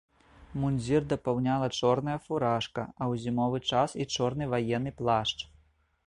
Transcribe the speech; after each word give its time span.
Мундзір 0.61 1.01
дапаўняла 1.11 1.67
чорная 1.81 2.15
фуражка, 2.25 2.85
а 3.01 3.09
ў 3.11 3.25
зімовы 3.25 3.57
час 3.73 3.89
і 4.05 4.09
чорны 4.15 4.43
ваенны 4.55 4.95
плашч. 5.03 5.37